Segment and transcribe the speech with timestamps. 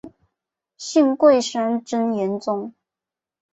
[0.79, 2.73] 信贵山真言宗。